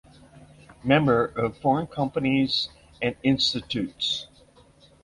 [0.83, 2.69] Member of foreign companies
[3.03, 4.25] and institutes.